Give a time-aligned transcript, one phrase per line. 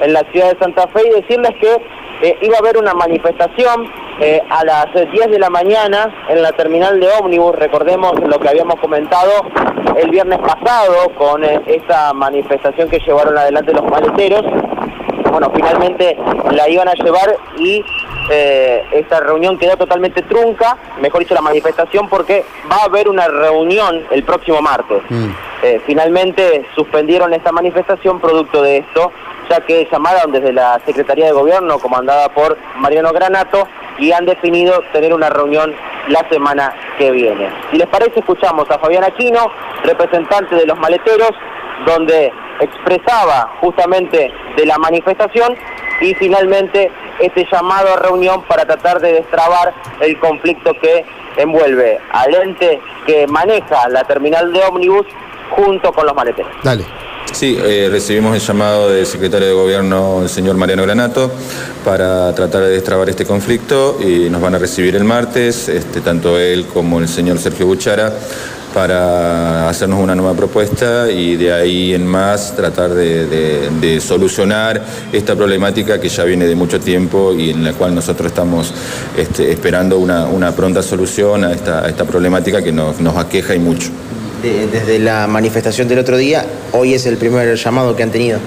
[0.00, 1.76] en la ciudad de Santa Fe y decirles que
[2.22, 6.52] eh, iba a haber una manifestación eh, a las 10 de la mañana en la
[6.52, 9.30] terminal de ómnibus, recordemos lo que habíamos comentado
[9.96, 14.42] el viernes pasado con eh, esa manifestación que llevaron adelante los maleteros.
[15.30, 16.16] Bueno, finalmente
[16.50, 17.82] la iban a llevar y
[18.30, 24.04] esta reunión quedó totalmente trunca, mejor dicho la manifestación, porque va a haber una reunión
[24.10, 25.02] el próximo martes.
[25.08, 25.30] Mm.
[25.86, 29.12] finalmente suspendieron esta manifestación producto de esto
[29.50, 33.66] ya que llamaron desde la Secretaría de Gobierno, comandada por Mariano Granato,
[33.98, 35.74] y han definido tener una reunión
[36.08, 37.50] la semana que viene.
[37.70, 39.50] Si les parece, escuchamos a Fabián Aquino,
[39.82, 41.32] representante de los maleteros,
[41.84, 45.56] donde expresaba justamente de la manifestación
[46.00, 51.04] y finalmente este llamado a reunión para tratar de destrabar el conflicto que
[51.36, 55.06] envuelve al ente que maneja la terminal de ómnibus
[55.50, 56.52] junto con los maleteros.
[56.62, 56.84] Dale.
[57.32, 61.30] Sí, eh, recibimos el llamado del secretario de Gobierno, el señor Mariano Granato,
[61.84, 66.38] para tratar de destrabar este conflicto y nos van a recibir el martes, este, tanto
[66.38, 68.12] él como el señor Sergio Buchara,
[68.74, 76.00] para hacernos una nueva propuesta y de ahí en más tratar de, solucionar esta problemática
[76.00, 78.72] que ya viene de mucho tiempo y en la cual nosotros estamos
[79.16, 83.90] este, esperando una, pronta solución a esta, problemática que nos, nos aqueja y mucho
[84.42, 88.38] desde la manifestación del otro día, hoy es el primer llamado que han tenido.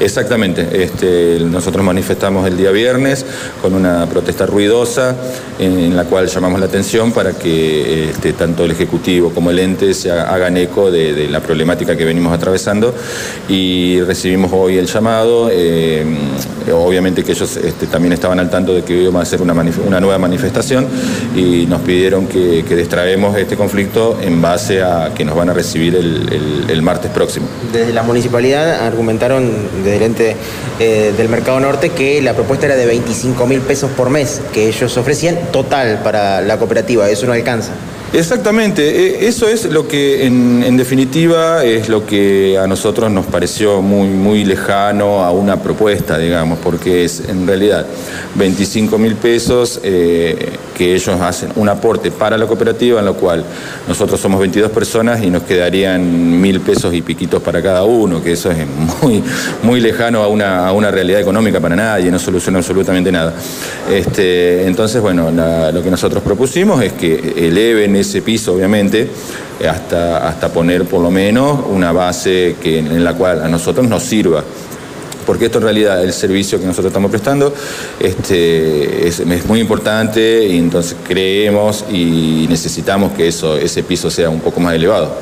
[0.00, 3.24] Exactamente, este, nosotros manifestamos el día viernes
[3.60, 5.14] con una protesta ruidosa
[5.58, 9.94] en, la cual llamamos la atención para que este, tanto el Ejecutivo como el ente
[9.94, 12.94] se hagan eco de, la problemática que venimos atravesando
[13.48, 16.04] y recibimos hoy el llamado, eh,
[16.72, 20.18] obviamente que ellos este, también estaban al tanto de que íbamos a hacer una, nueva
[20.18, 20.86] manifestación
[21.36, 25.54] y nos pidieron que, que destraemos este conflicto en base a que nos van a
[25.54, 27.48] recibir el, martes próximo.
[27.72, 29.50] Desde la municipalidad argumentaron
[29.82, 30.36] desde el ente
[30.78, 34.68] eh, del Mercado Norte que la propuesta era de 25 mil pesos por mes que
[34.68, 37.72] ellos ofrecían total para la cooperativa, eso no alcanza.
[38.14, 43.80] Exactamente, e, eso es lo que en, definitiva es lo que a nosotros nos pareció
[43.80, 47.86] muy, muy lejano a una propuesta, digamos, porque es en realidad
[48.34, 53.44] 25 mil pesos eh, que ellos hacen un aporte para la cooperativa, en lo cual
[53.88, 58.32] nosotros somos 22 personas y nos quedarían mil pesos y piquitos para cada uno, que
[58.32, 58.58] eso es
[59.02, 59.22] muy,
[59.62, 63.32] muy lejano a una, a una realidad económica para nadie, no soluciona absolutamente nada.
[63.90, 69.08] Este, entonces, bueno, lo que nosotros propusimos es que eleven ese piso, obviamente,
[69.68, 74.02] hasta, hasta poner por lo menos una base que, en la cual a nosotros nos
[74.02, 74.44] sirva
[75.26, 77.52] porque esto en realidad el servicio que nosotros estamos prestando
[78.00, 84.40] este, es, muy importante y entonces creemos y necesitamos que eso, ese piso sea un
[84.40, 85.14] poco más elevado.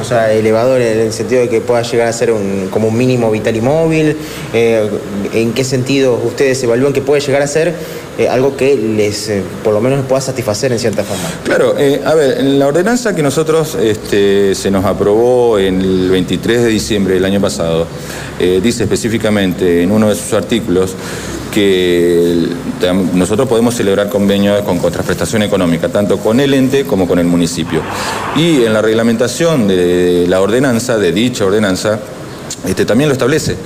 [0.00, 2.96] O sea, elevador en el sentido de que pueda llegar a ser un, como un
[2.96, 4.16] mínimo vital y móvil.
[4.52, 4.88] Eh,
[5.32, 7.74] ¿En qué sentido ustedes evalúan que puede llegar a ser
[8.18, 11.24] eh, algo que les, eh, por lo menos, pueda satisfacer en cierta forma?
[11.44, 16.68] Claro, a ver, en la ordenanza que nosotros este, se nos aprobó el 23 de
[16.68, 17.86] diciembre del año pasado,
[18.38, 20.94] dice específicamente en uno de sus artículos
[21.54, 22.48] que
[23.14, 27.80] nosotros podemos celebrar convenios con contraprestación económica, tanto con el ente como con el municipio.
[28.36, 32.00] Y en la reglamentación de la ordenanza, de dicha ordenanza,
[32.66, 33.56] este, también lo establece,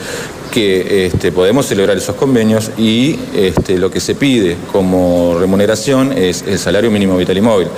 [0.50, 6.42] que este, podemos celebrar esos convenios y este, lo que se pide como remuneración es
[6.46, 7.68] el salario mínimo vital y móvil.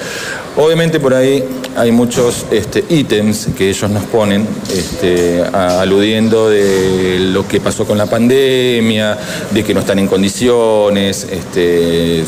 [0.57, 1.45] Obviamente por ahí
[1.77, 7.97] hay muchos este, ítems que ellos nos ponen este, aludiendo de lo que pasó con
[7.97, 9.17] la pandemia,
[9.51, 11.27] de que no están en condiciones,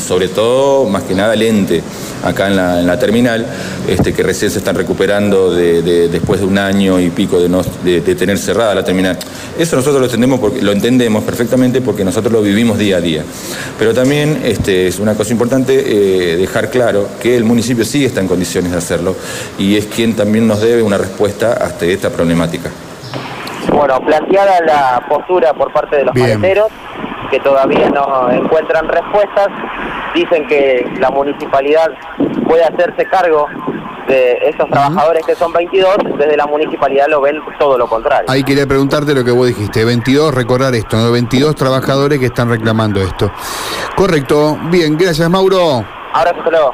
[0.05, 1.83] sobre todo más que nada el ente
[2.23, 3.45] acá en la, terminal,
[3.85, 8.01] que recién se están recuperando de, después de un año y pico de, no, de,
[8.01, 9.17] tener cerrada la terminal.
[9.57, 13.23] Eso nosotros lo entendemos, porque, lo entendemos perfectamente porque nosotros lo vivimos día a día.
[13.77, 18.21] Pero también este, es una cosa importante eh, dejar claro que el municipio sí está
[18.21, 19.15] en condiciones de hacerlo
[19.57, 22.69] y es quien también nos debe una respuesta hasta esta problemática.
[23.71, 26.67] Bueno, planteada la postura por parte de los maleteros,
[27.31, 29.47] que todavía no encuentran respuestas,
[30.13, 31.89] dicen que la municipalidad
[32.47, 33.47] puede hacerse cargo
[34.07, 38.29] de esos trabajadores que son 22, desde la municipalidad lo ven todo lo contrario.
[38.29, 41.11] Ahí quería preguntarte lo que vos dijiste, 22, recordar esto, ¿no?
[41.11, 43.31] 22 trabajadores que están reclamando esto.
[43.95, 45.85] Correcto, bien, gracias Mauro.
[46.13, 46.71] Ahora hasta luego.